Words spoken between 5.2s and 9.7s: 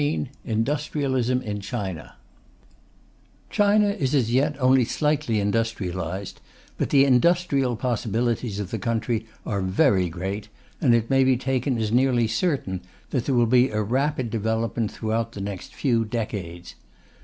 industrialized, but the industrial possibilities of the country are